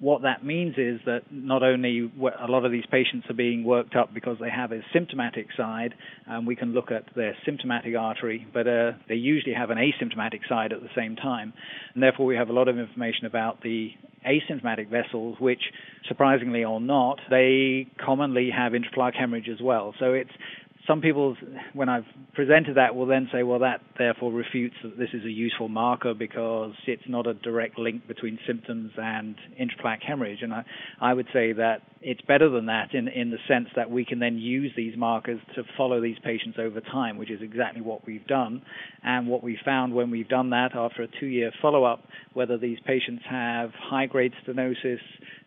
what 0.00 0.22
that 0.22 0.42
means 0.42 0.76
is 0.78 0.98
that 1.04 1.24
not 1.30 1.62
only 1.62 2.10
a 2.18 2.50
lot 2.50 2.64
of 2.64 2.72
these 2.72 2.86
patients 2.90 3.26
are 3.28 3.34
being 3.34 3.64
worked 3.64 3.94
up 3.94 4.14
because 4.14 4.38
they 4.40 4.48
have 4.48 4.72
a 4.72 4.80
symptomatic 4.94 5.48
side, 5.54 5.94
and 6.26 6.46
we 6.46 6.56
can 6.56 6.72
look 6.72 6.90
at 6.90 7.04
their 7.14 7.36
symptomatic 7.44 7.94
artery, 7.94 8.46
but 8.52 8.66
uh, 8.66 8.92
they 9.08 9.14
usually 9.14 9.52
have 9.52 9.68
an 9.68 9.76
asymptomatic 9.76 10.40
side 10.48 10.72
at 10.72 10.80
the 10.80 10.88
same 10.96 11.16
time. 11.16 11.52
And 11.92 12.02
therefore, 12.02 12.24
we 12.24 12.36
have 12.36 12.48
a 12.48 12.52
lot 12.54 12.66
of 12.66 12.78
information 12.78 13.26
about 13.26 13.62
the 13.62 13.90
asymptomatic 14.26 14.88
vessels, 14.90 15.36
which, 15.38 15.60
surprisingly 16.08 16.64
or 16.64 16.80
not, 16.80 17.20
they 17.28 17.86
commonly 18.02 18.50
have 18.56 18.72
intraplaque 18.72 19.14
hemorrhage 19.14 19.48
as 19.52 19.60
well. 19.62 19.94
So 19.98 20.12
it's 20.14 20.30
some 20.90 21.00
people, 21.00 21.36
when 21.72 21.88
I've 21.88 22.04
presented 22.34 22.76
that, 22.76 22.96
will 22.96 23.06
then 23.06 23.28
say, 23.32 23.44
well, 23.44 23.60
that 23.60 23.80
therefore 23.96 24.32
refutes 24.32 24.74
that 24.82 24.98
this 24.98 25.10
is 25.14 25.24
a 25.24 25.30
useful 25.30 25.68
marker 25.68 26.14
because 26.14 26.72
it's 26.88 27.04
not 27.06 27.28
a 27.28 27.34
direct 27.34 27.78
link 27.78 28.08
between 28.08 28.40
symptoms 28.44 28.90
and 28.96 29.36
intraplaque 29.60 30.02
hemorrhage. 30.02 30.40
And 30.42 30.52
I, 30.52 30.64
I 31.00 31.14
would 31.14 31.26
say 31.32 31.52
that 31.52 31.82
it's 32.02 32.22
better 32.22 32.48
than 32.48 32.66
that 32.66 32.94
in, 32.94 33.08
in 33.08 33.30
the 33.30 33.38
sense 33.46 33.68
that 33.76 33.90
we 33.90 34.04
can 34.06 34.20
then 34.20 34.38
use 34.38 34.72
these 34.74 34.96
markers 34.96 35.38
to 35.54 35.62
follow 35.76 36.00
these 36.00 36.16
patients 36.24 36.56
over 36.58 36.80
time, 36.80 37.18
which 37.18 37.30
is 37.30 37.42
exactly 37.42 37.82
what 37.82 38.06
we've 38.06 38.26
done. 38.26 38.62
And 39.02 39.28
what 39.28 39.42
we 39.42 39.58
found 39.64 39.94
when 39.94 40.10
we've 40.10 40.28
done 40.28 40.50
that 40.50 40.74
after 40.74 41.02
a 41.02 41.08
two 41.20 41.26
year 41.26 41.52
follow 41.60 41.84
up, 41.84 42.00
whether 42.32 42.56
these 42.56 42.78
patients 42.86 43.22
have 43.28 43.70
high 43.74 44.06
grade 44.06 44.32
stenosis 44.46 44.98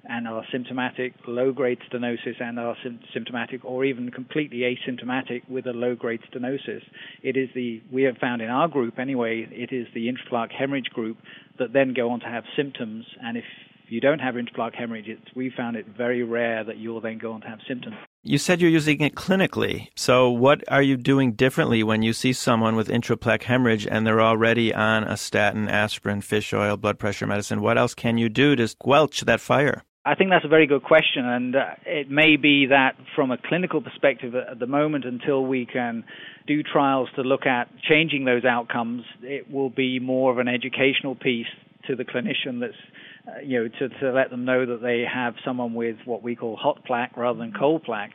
and 0.06 0.28
are 0.28 0.44
symptomatic, 0.52 1.14
low 1.28 1.52
grade 1.52 1.80
stenosis 1.92 2.40
and 2.40 2.60
are 2.60 2.76
symptomatic, 3.14 3.66
or 3.66 3.86
even 3.86 4.12
completely 4.12 4.60
asymptomatic 4.60 5.50
with 5.50 5.66
a 5.66 5.72
low 5.72 5.96
grade 5.96 6.20
stenosis, 6.32 6.82
it 7.24 7.36
is 7.36 7.50
the, 7.56 7.82
we 7.92 8.04
have 8.04 8.18
found 8.18 8.42
in 8.42 8.50
our 8.50 8.68
group 8.68 9.00
anyway, 9.00 9.48
it 9.50 9.74
is 9.74 9.88
the 9.96 10.08
intraplaque 10.08 10.52
hemorrhage 10.52 10.90
group 10.94 11.18
that 11.58 11.74
then 11.74 11.94
go 11.94 12.10
on 12.12 12.20
to 12.20 12.26
have 12.26 12.44
symptoms. 12.56 13.06
And 13.22 13.38
if 13.38 13.46
you 13.90 14.02
don't 14.02 14.20
have 14.20 14.36
intraplaque 14.36 14.76
hemorrhage, 14.76 15.08
we 15.36 15.52
found 15.56 15.76
it 15.76 15.86
very 15.88 16.24
rare 16.24 16.64
that 16.64 16.78
you'll 16.78 17.02
then 17.02 17.18
go 17.18 17.34
on 17.34 17.42
to 17.42 17.48
have 17.48 17.60
symptoms. 17.68 17.96
You 18.24 18.38
said 18.38 18.62
you're 18.62 18.70
using 18.70 19.02
it 19.02 19.16
clinically. 19.16 19.90
So, 19.96 20.30
what 20.30 20.64
are 20.70 20.82
you 20.82 20.96
doing 20.98 21.34
differently 21.34 21.84
when 21.84 22.02
you 22.02 22.14
see 22.14 22.34
someone 22.34 22.76
with 22.76 22.88
intraplaque 22.88 23.44
hemorrhage 23.44 23.86
and 23.86 24.08
they're 24.08 24.22
already 24.22 24.74
on 24.74 25.04
a 25.04 25.18
statin, 25.18 25.68
aspirin, 25.68 26.22
fish 26.22 26.54
oil, 26.54 26.78
blood 26.78 27.00
pressure 27.00 27.28
medicine? 27.28 27.62
What 27.62 27.78
else 27.78 27.94
can 27.94 28.18
you 28.18 28.30
do 28.30 28.56
to 28.56 28.68
squelch 28.68 29.22
that 29.22 29.42
fire? 29.42 29.84
I 30.06 30.16
think 30.16 30.32
that's 30.32 30.44
a 30.44 30.50
very 30.50 30.68
good 30.68 30.84
question, 30.84 31.26
and 31.26 31.56
uh, 31.56 31.66
it 31.86 32.10
may 32.10 32.36
be 32.36 32.66
that 32.68 32.98
from 33.16 33.32
a 33.32 33.38
clinical 33.38 33.82
perspective 33.82 34.36
at 34.36 34.60
the 34.60 34.68
moment, 34.68 35.06
until 35.06 35.46
we 35.46 35.66
can 35.66 36.04
do 36.46 36.62
trials 36.62 37.08
to 37.16 37.22
look 37.22 37.46
at 37.46 37.70
changing 37.90 38.26
those 38.26 38.44
outcomes, 38.44 39.04
it 39.22 39.50
will 39.50 39.70
be 39.70 40.00
more 40.00 40.30
of 40.30 40.40
an 40.40 40.50
educational 40.50 41.16
piece 41.16 41.48
to 41.88 41.96
the 41.96 42.04
clinician 42.04 42.60
that's 42.60 42.74
uh, 42.74 43.03
you 43.44 43.64
know, 43.64 43.70
to, 43.80 43.90
to 44.00 44.12
let 44.12 44.30
them 44.30 44.46
know 44.46 44.66
that 44.66 44.82
they 44.82 45.06
have 45.12 45.36
someone 45.46 45.74
with 45.74 45.98
what 46.06 46.24
we 46.24 46.36
call 46.36 46.56
hot 46.56 46.84
plaque 46.86 47.16
rather 47.18 47.40
than 47.40 47.54
cold 47.58 47.84
plaque. 47.84 48.12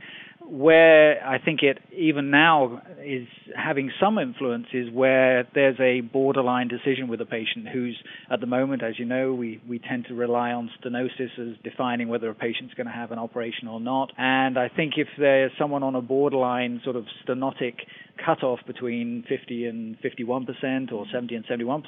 Where 0.51 1.23
I 1.27 1.39
think 1.45 1.63
it 1.63 1.79
even 1.95 2.31
now 2.31 2.81
is 3.05 3.29
having 3.55 3.91
some 4.01 4.19
influence 4.19 4.67
is 4.73 4.91
where 4.91 5.47
there's 5.55 5.79
a 5.79 6.01
borderline 6.01 6.69
decision 6.69 7.09
with 7.09 7.21
a 7.21 7.27
patient 7.27 7.69
who's 7.71 7.99
at 8.31 8.41
the 8.41 8.47
moment, 8.47 8.83
as 8.83 8.99
you 8.99 9.05
know, 9.05 9.35
we, 9.35 9.61
we 9.69 9.79
tend 9.79 10.07
to 10.09 10.15
rely 10.15 10.53
on 10.53 10.71
stenosis 10.81 11.39
as 11.39 11.57
defining 11.63 12.09
whether 12.09 12.31
a 12.31 12.35
patient's 12.35 12.73
going 12.75 12.87
to 12.87 12.93
have 12.93 13.13
an 13.13 13.19
operation 13.19 13.69
or 13.69 13.79
not. 13.79 14.11
And 14.17 14.59
I 14.59 14.71
think 14.75 14.95
if 14.97 15.09
there's 15.19 15.53
someone 15.59 15.83
on 15.83 15.95
a 15.95 16.01
borderline 16.01 16.81
sort 16.83 16.97
of 16.97 17.05
stenotic 17.27 17.75
cutoff 18.25 18.59
between 18.67 19.25
50 19.29 19.67
and 19.67 19.97
51% 20.01 20.93
or 20.93 21.07
70 21.13 21.35
and 21.35 21.45
71%, 21.47 21.83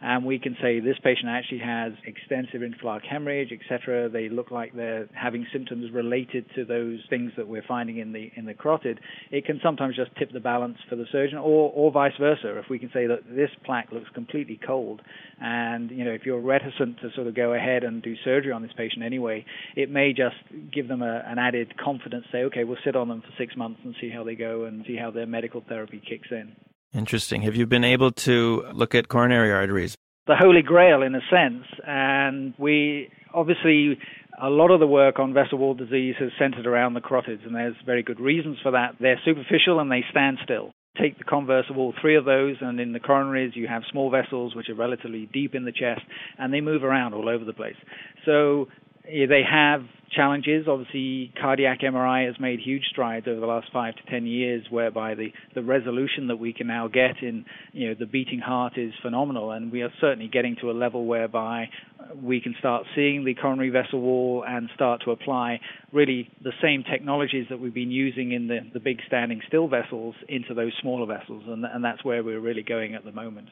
and 0.00 0.24
we 0.24 0.38
can 0.38 0.56
say 0.60 0.80
this 0.80 0.96
patient 1.02 1.28
actually 1.28 1.60
has 1.60 1.92
extensive 2.04 2.60
intraplaque 2.60 3.06
hemorrhage, 3.08 3.50
etc. 3.52 4.08
They 4.08 4.28
look 4.28 4.50
like 4.50 4.74
they're 4.74 5.08
having 5.14 5.46
symptoms 5.52 5.90
related 5.92 6.46
to 6.56 6.64
those 6.64 7.00
things 7.08 7.32
that 7.36 7.48
we're 7.48 7.64
finding 7.66 7.85
in 7.88 8.12
the 8.12 8.30
in 8.36 8.44
the 8.46 8.54
carotid. 8.54 9.00
It 9.30 9.44
can 9.44 9.60
sometimes 9.62 9.96
just 9.96 10.10
tip 10.16 10.32
the 10.32 10.40
balance 10.40 10.78
for 10.88 10.96
the 10.96 11.06
surgeon, 11.12 11.38
or 11.38 11.72
or 11.74 11.90
vice 11.92 12.16
versa. 12.18 12.58
If 12.58 12.68
we 12.68 12.78
can 12.78 12.90
say 12.92 13.06
that 13.06 13.20
this 13.28 13.50
plaque 13.64 13.92
looks 13.92 14.08
completely 14.14 14.58
cold, 14.64 15.02
and 15.40 15.90
you 15.90 16.04
know 16.04 16.12
if 16.12 16.22
you're 16.26 16.40
reticent 16.40 17.00
to 17.00 17.10
sort 17.14 17.26
of 17.26 17.34
go 17.34 17.54
ahead 17.54 17.84
and 17.84 18.02
do 18.02 18.14
surgery 18.24 18.52
on 18.52 18.62
this 18.62 18.72
patient 18.76 19.04
anyway, 19.04 19.44
it 19.76 19.90
may 19.90 20.12
just 20.12 20.36
give 20.72 20.88
them 20.88 21.02
a, 21.02 21.22
an 21.26 21.38
added 21.38 21.76
confidence. 21.78 22.26
Say, 22.32 22.44
okay, 22.44 22.64
we'll 22.64 22.78
sit 22.84 22.96
on 22.96 23.08
them 23.08 23.22
for 23.22 23.30
six 23.38 23.56
months 23.56 23.80
and 23.84 23.94
see 24.00 24.10
how 24.10 24.24
they 24.24 24.34
go 24.34 24.64
and 24.64 24.84
see 24.86 24.96
how 24.96 25.10
their 25.10 25.26
medical 25.26 25.62
therapy 25.68 26.02
kicks 26.06 26.28
in. 26.30 26.52
Interesting. 26.92 27.42
Have 27.42 27.56
you 27.56 27.66
been 27.66 27.84
able 27.84 28.10
to 28.12 28.64
look 28.72 28.94
at 28.94 29.08
coronary 29.08 29.52
arteries? 29.52 29.96
The 30.26 30.36
holy 30.36 30.62
grail, 30.62 31.02
in 31.02 31.14
a 31.14 31.20
sense, 31.30 31.64
and 31.86 32.54
we 32.58 33.10
obviously 33.32 33.98
a 34.40 34.48
lot 34.48 34.70
of 34.70 34.80
the 34.80 34.86
work 34.86 35.18
on 35.18 35.32
vessel 35.32 35.58
wall 35.58 35.74
disease 35.74 36.14
has 36.18 36.30
centered 36.38 36.66
around 36.66 36.94
the 36.94 37.00
carotids, 37.00 37.44
and 37.46 37.54
there's 37.54 37.76
very 37.84 38.02
good 38.02 38.20
reasons 38.20 38.58
for 38.62 38.72
that. 38.72 38.96
They're 39.00 39.20
superficial 39.24 39.80
and 39.80 39.90
they 39.90 40.04
stand 40.10 40.38
still. 40.44 40.72
Take 41.00 41.18
the 41.18 41.24
converse 41.24 41.66
of 41.68 41.76
all 41.76 41.92
three 42.00 42.16
of 42.16 42.24
those, 42.24 42.56
and 42.60 42.80
in 42.80 42.92
the 42.92 43.00
coronaries, 43.00 43.54
you 43.54 43.68
have 43.68 43.82
small 43.90 44.10
vessels 44.10 44.54
which 44.54 44.68
are 44.70 44.74
relatively 44.74 45.28
deep 45.32 45.54
in 45.54 45.64
the 45.64 45.72
chest, 45.72 46.00
and 46.38 46.52
they 46.52 46.60
move 46.60 46.84
around 46.84 47.12
all 47.12 47.28
over 47.28 47.44
the 47.44 47.52
place. 47.52 47.76
So 48.24 48.68
they 49.06 49.42
have 49.48 49.82
challenges. 50.14 50.66
Obviously, 50.68 51.32
cardiac 51.40 51.80
MRI 51.80 52.26
has 52.26 52.38
made 52.40 52.60
huge 52.60 52.84
strides 52.90 53.26
over 53.28 53.40
the 53.40 53.46
last 53.46 53.68
five 53.72 53.94
to 53.96 54.10
ten 54.10 54.26
years, 54.26 54.64
whereby 54.70 55.14
the, 55.14 55.32
the 55.54 55.62
resolution 55.62 56.28
that 56.28 56.36
we 56.36 56.52
can 56.52 56.66
now 56.66 56.88
get 56.88 57.22
in 57.22 57.44
you 57.72 57.88
know 57.88 57.94
the 57.98 58.06
beating 58.06 58.38
heart 58.38 58.74
is 58.76 58.92
phenomenal, 59.02 59.50
and 59.50 59.70
we 59.70 59.82
are 59.82 59.92
certainly 60.00 60.28
getting 60.28 60.56
to 60.60 60.70
a 60.70 60.72
level 60.72 61.06
whereby 61.06 61.68
we 62.22 62.40
can 62.40 62.54
start 62.58 62.84
seeing 62.94 63.24
the 63.24 63.34
coronary 63.34 63.70
vessel 63.70 64.00
wall 64.00 64.44
and 64.46 64.68
start 64.74 65.02
to 65.04 65.10
apply 65.10 65.60
really 65.92 66.30
the 66.42 66.52
same 66.62 66.84
technologies 66.90 67.46
that 67.50 67.58
we've 67.58 67.74
been 67.74 67.90
using 67.90 68.32
in 68.32 68.46
the, 68.46 68.60
the 68.72 68.80
big 68.80 68.98
standing 69.06 69.40
still 69.48 69.68
vessels 69.68 70.14
into 70.28 70.54
those 70.54 70.72
smaller 70.80 71.06
vessels, 71.06 71.42
and, 71.46 71.64
and 71.64 71.84
that's 71.84 72.04
where 72.04 72.22
we're 72.22 72.40
really 72.40 72.62
going 72.62 72.94
at 72.94 73.04
the 73.04 73.12
moment. 73.12 73.48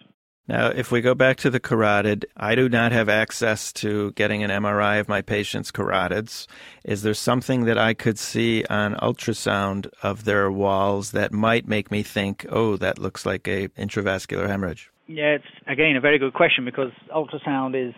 Now, 0.47 0.69
if 0.69 0.93
we 0.93 1.01
go 1.01 1.15
back 1.15 1.39
to 1.39 1.51
the 1.51 1.59
carotid, 1.59 2.27
I 2.37 2.55
do 2.55 2.69
not 2.69 2.93
have 2.93 3.09
access 3.09 3.73
to 3.75 4.13
getting 4.13 4.43
an 4.43 4.51
MRI 4.51 5.01
of 5.01 5.09
my 5.09 5.23
patient's 5.23 5.73
carotids. 5.73 6.47
Is 6.85 7.03
there 7.03 7.15
something 7.15 7.65
that 7.65 7.79
I 7.79 7.95
could 7.95 8.19
see 8.19 8.63
on 8.69 8.95
ultrasound 8.97 9.89
of 10.03 10.25
their 10.25 10.51
walls 10.51 11.13
that 11.13 11.33
might 11.33 11.67
make 11.67 11.91
me 11.91 12.03
think, 12.03 12.45
oh, 12.51 12.77
that 12.77 12.99
looks 12.99 13.25
like 13.25 13.49
a 13.49 13.69
intravascular 13.69 14.47
hemorrhage? 14.47 14.91
Yeah, 15.07 15.37
it's 15.37 15.45
again 15.67 15.97
a 15.97 16.01
very 16.01 16.19
good 16.19 16.35
question 16.35 16.65
because 16.65 16.93
ultrasound 17.15 17.75
is 17.75 17.95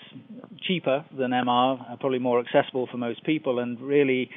cheaper 0.61 1.05
than 1.17 1.31
MR, 1.33 1.99
probably 2.01 2.19
more 2.19 2.41
accessible 2.41 2.89
for 2.91 2.97
most 2.97 3.25
people, 3.25 3.59
and 3.59 3.81
really 3.81 4.31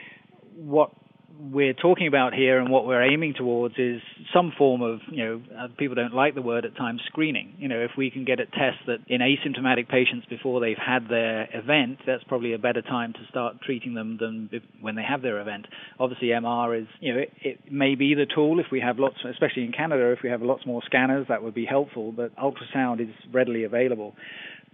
what 0.55 0.91
we're 1.39 1.73
talking 1.73 2.07
about 2.07 2.33
here 2.33 2.59
and 2.59 2.69
what 2.69 2.85
we're 2.85 3.01
aiming 3.01 3.33
towards 3.33 3.75
is 3.77 4.01
some 4.33 4.51
form 4.57 4.81
of, 4.81 4.99
you 5.09 5.23
know, 5.23 5.41
uh, 5.57 5.67
people 5.77 5.95
don't 5.95 6.13
like 6.13 6.35
the 6.35 6.41
word 6.41 6.65
at 6.65 6.75
times, 6.75 7.01
screening. 7.05 7.55
You 7.57 7.69
know, 7.69 7.79
if 7.79 7.91
we 7.97 8.11
can 8.11 8.25
get 8.25 8.41
a 8.41 8.45
test 8.45 8.77
that 8.87 8.97
in 9.07 9.21
asymptomatic 9.21 9.87
patients 9.87 10.25
before 10.29 10.59
they've 10.59 10.77
had 10.77 11.07
their 11.07 11.47
event, 11.53 11.99
that's 12.05 12.23
probably 12.25 12.53
a 12.53 12.57
better 12.57 12.81
time 12.81 13.13
to 13.13 13.19
start 13.29 13.61
treating 13.61 13.93
them 13.93 14.17
than 14.19 14.49
when 14.81 14.95
they 14.95 15.03
have 15.03 15.21
their 15.21 15.39
event. 15.39 15.65
Obviously, 15.97 16.27
MR 16.27 16.81
is, 16.81 16.87
you 16.99 17.13
know, 17.13 17.19
it, 17.21 17.31
it 17.41 17.71
may 17.71 17.95
be 17.95 18.15
the 18.15 18.25
tool 18.25 18.59
if 18.59 18.65
we 18.69 18.81
have 18.81 18.99
lots, 18.99 19.15
especially 19.29 19.63
in 19.63 19.71
Canada, 19.71 20.11
if 20.11 20.19
we 20.21 20.29
have 20.29 20.41
lots 20.41 20.65
more 20.65 20.81
scanners, 20.85 21.25
that 21.29 21.41
would 21.41 21.55
be 21.55 21.65
helpful, 21.65 22.11
but 22.11 22.35
ultrasound 22.35 22.99
is 22.99 23.15
readily 23.31 23.63
available. 23.63 24.13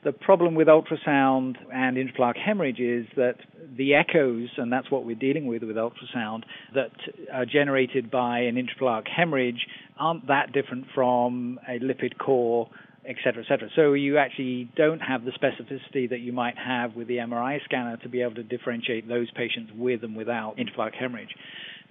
The 0.06 0.14
problem 0.14 0.54
with 0.54 0.68
ultrasound 0.68 1.56
and 1.74 1.98
intraplaque 1.98 2.38
hemorrhage 2.38 2.80
is 2.80 3.08
that 3.18 3.38
the 3.76 3.96
echoes, 3.96 4.50
and 4.56 4.72
that's 4.72 4.92
what 4.92 5.04
we're 5.04 5.16
dealing 5.16 5.48
with 5.48 5.64
with 5.64 5.78
ultrasound, 5.78 6.44
that 6.76 6.92
are 7.34 7.46
generated 7.46 8.12
by 8.12 8.42
an 8.42 8.56
intraplaque 8.56 9.08
hemorrhage 9.08 9.66
aren't 9.98 10.28
that 10.28 10.54
different 10.54 10.86
from 10.94 11.60
a 11.68 11.80
lipid 11.80 12.20
core 12.20 12.70
et 13.08 13.16
cetera, 13.24 13.44
et 13.44 13.48
cetera. 13.48 13.70
So 13.76 13.94
you 13.94 14.18
actually 14.18 14.70
don't 14.76 15.00
have 15.00 15.26
the 15.26 15.32
specificity 15.32 16.10
that 16.10 16.20
you 16.20 16.34
might 16.34 16.58
have 16.58 16.96
with 16.96 17.08
the 17.08 17.18
MRI 17.18 17.64
scanner 17.64 17.98
to 17.98 18.10
be 18.10 18.22
able 18.22 18.36
to 18.36 18.44
differentiate 18.44 19.08
those 19.08 19.30
patients 19.32 19.72
with 19.76 20.04
and 20.04 20.16
without 20.16 20.58
intraplaque 20.58 20.96
hemorrhage. 20.96 21.36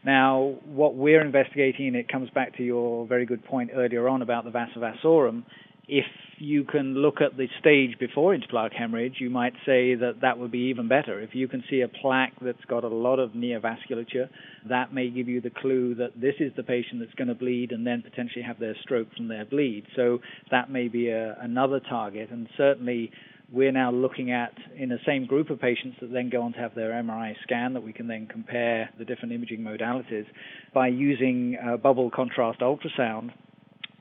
Now, 0.04 0.56
what 0.64 0.94
we're 0.94 1.24
investigating, 1.24 1.88
and 1.88 1.96
it 1.96 2.08
comes 2.08 2.30
back 2.30 2.56
to 2.58 2.62
your 2.62 3.06
very 3.06 3.26
good 3.26 3.44
point 3.44 3.70
earlier 3.74 4.08
on 4.08 4.22
about 4.22 4.44
the 4.44 4.50
vasa 4.50 4.78
vasorum, 4.78 5.44
if 5.88 6.04
you 6.38 6.64
can 6.64 6.94
look 6.94 7.20
at 7.20 7.36
the 7.36 7.48
stage 7.60 7.98
before 7.98 8.36
intraplaque 8.36 8.72
hemorrhage, 8.74 9.16
you 9.18 9.30
might 9.30 9.54
say 9.66 9.94
that 9.94 10.20
that 10.22 10.38
would 10.38 10.50
be 10.50 10.70
even 10.70 10.88
better. 10.88 11.20
If 11.20 11.34
you 11.34 11.48
can 11.48 11.62
see 11.68 11.82
a 11.82 11.88
plaque 11.88 12.34
that's 12.40 12.64
got 12.68 12.84
a 12.84 12.88
lot 12.88 13.18
of 13.18 13.30
neovasculature, 13.30 14.28
that 14.68 14.92
may 14.92 15.10
give 15.10 15.28
you 15.28 15.40
the 15.40 15.50
clue 15.50 15.94
that 15.96 16.20
this 16.20 16.34
is 16.40 16.52
the 16.56 16.62
patient 16.62 17.00
that's 17.00 17.14
going 17.14 17.28
to 17.28 17.34
bleed 17.34 17.72
and 17.72 17.86
then 17.86 18.02
potentially 18.02 18.42
have 18.42 18.58
their 18.58 18.76
stroke 18.82 19.08
from 19.16 19.28
their 19.28 19.44
bleed. 19.44 19.84
So 19.96 20.20
that 20.50 20.70
may 20.70 20.88
be 20.88 21.08
a, 21.08 21.36
another 21.40 21.80
target. 21.80 22.30
And 22.30 22.48
certainly, 22.56 23.10
we're 23.52 23.72
now 23.72 23.92
looking 23.92 24.32
at 24.32 24.52
in 24.76 24.88
the 24.88 24.98
same 25.06 25.26
group 25.26 25.50
of 25.50 25.60
patients 25.60 25.96
that 26.00 26.12
then 26.12 26.30
go 26.30 26.42
on 26.42 26.52
to 26.54 26.58
have 26.58 26.74
their 26.74 26.90
MRI 26.90 27.34
scan 27.42 27.74
that 27.74 27.82
we 27.82 27.92
can 27.92 28.08
then 28.08 28.26
compare 28.26 28.90
the 28.98 29.04
different 29.04 29.32
imaging 29.32 29.60
modalities 29.60 30.24
by 30.72 30.88
using 30.88 31.56
uh, 31.64 31.76
bubble 31.76 32.10
contrast 32.10 32.60
ultrasound 32.60 33.30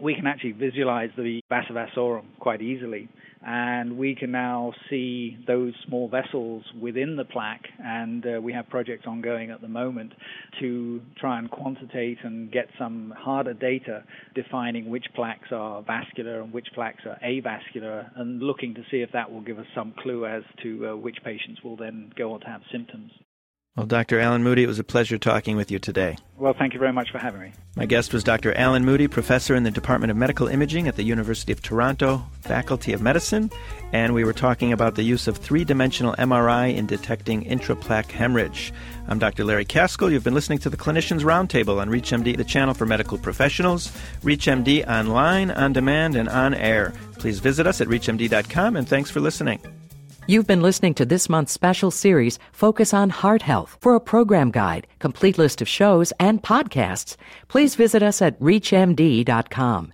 we 0.04 0.14
can 0.14 0.28
actually 0.28 0.52
visualize 0.52 1.10
the 1.16 1.42
vasa 1.50 2.22
quite 2.40 2.62
easily. 2.62 3.08
And 3.46 3.98
we 3.98 4.16
can 4.16 4.32
now 4.32 4.74
see 4.90 5.38
those 5.48 5.74
small 5.88 6.08
vessels 6.08 6.64
within 6.80 7.18
the 7.18 7.26
plaque. 7.26 7.66
And 7.84 8.26
uh, 8.26 8.42
we 8.42 8.54
have 8.54 8.70
projects 8.70 9.06
ongoing 9.06 9.52
at 9.52 9.62
the 9.62 9.68
moment 9.68 10.14
to 10.62 11.02
try 11.20 11.40
and 11.40 11.50
quantitate 11.50 12.20
and 12.24 12.52
get 12.52 12.68
some 12.78 13.14
harder 13.18 13.54
data 13.54 14.04
defining 14.34 14.90
which 14.90 15.06
plaques 15.16 15.50
are 15.52 15.82
vascular 15.82 16.42
and 16.42 16.54
which 16.54 16.68
plaques 16.74 17.04
are 17.06 17.18
avascular, 17.26 18.10
and 18.16 18.42
looking 18.42 18.74
to 18.76 18.82
see 18.92 18.98
if 18.98 19.12
that 19.12 19.32
will 19.32 19.42
give 19.42 19.60
us 19.60 19.68
some 19.76 19.94
clue 20.02 20.26
as 20.26 20.44
to 20.62 20.88
uh, 20.88 20.96
which 20.96 21.18
patients 21.26 21.62
will 21.64 21.76
then 21.76 22.12
go 22.18 22.34
on 22.34 22.40
to 22.42 22.48
have 22.48 22.62
symptoms. 22.72 23.12
Well, 23.76 23.88
Dr. 23.88 24.20
Alan 24.20 24.44
Moody, 24.44 24.62
it 24.62 24.68
was 24.68 24.78
a 24.78 24.84
pleasure 24.84 25.18
talking 25.18 25.58
with 25.58 25.72
you 25.72 25.80
today. 25.80 26.16
Well, 26.38 26.54
thank 26.54 26.76
you 26.76 26.80
very 26.80 26.94
much 26.94 27.10
for 27.10 27.18
having 27.18 27.42
me. 27.42 27.54
My 27.76 27.88
guest 27.88 28.14
was 28.14 28.24
Dr. 28.24 28.54
Alan 28.54 28.86
Moody, 28.86 29.08
professor 29.08 29.56
in 29.56 29.64
the 29.64 29.72
Department 29.72 30.12
of 30.12 30.18
Medical 30.18 30.48
Imaging 30.48 30.88
at 30.88 30.96
the 30.96 31.02
University 31.02 31.52
of 31.52 31.64
Toronto, 31.64 32.24
Faculty 32.42 32.94
of 32.94 33.02
Medicine, 33.02 33.50
and 33.92 34.14
we 34.14 34.26
were 34.26 34.34
talking 34.34 34.74
about 34.74 34.94
the 34.94 35.02
use 35.02 35.28
of 35.28 35.38
three 35.38 35.66
dimensional 35.66 36.14
MRI 36.20 36.76
in 36.76 36.86
detecting 36.86 37.46
intraplaque 37.46 38.12
hemorrhage. 38.12 38.72
I'm 39.08 39.18
Dr. 39.18 39.44
Larry 39.44 39.66
Kaskel. 39.66 40.12
You've 40.12 40.24
been 40.24 40.36
listening 40.36 40.60
to 40.60 40.70
the 40.70 40.78
Clinicians 40.78 41.22
Roundtable 41.22 41.82
on 41.82 41.90
ReachMD, 41.90 42.38
the 42.38 42.44
channel 42.44 42.76
for 42.76 42.86
medical 42.86 43.18
professionals. 43.18 43.88
ReachMD 44.22 44.88
online, 44.88 45.50
on 45.50 45.74
demand, 45.74 46.16
and 46.16 46.30
on 46.30 46.54
air. 46.54 46.94
Please 47.18 47.40
visit 47.40 47.66
us 47.66 47.82
at 47.82 47.88
reachmd.com, 47.88 48.76
and 48.76 48.88
thanks 48.88 49.10
for 49.10 49.20
listening. 49.20 49.60
You've 50.26 50.48
been 50.48 50.62
listening 50.62 50.94
to 50.96 51.06
this 51.06 51.28
month's 51.28 51.52
special 51.52 51.92
series, 51.92 52.40
Focus 52.54 52.94
on 52.94 53.10
Heart 53.10 53.42
Health. 53.42 53.78
For 53.82 53.94
a 53.94 54.00
program 54.00 54.52
guide, 54.52 54.88
complete 55.00 55.38
list 55.38 55.62
of 55.62 55.68
shows, 55.68 56.14
and 56.18 56.42
podcasts, 56.42 57.18
please 57.50 57.76
visit 57.76 58.02
us 58.02 58.22
at 58.22 58.40
ReachMD.com. 58.40 59.94